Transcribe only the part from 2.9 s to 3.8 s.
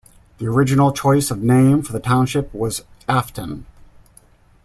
Afton.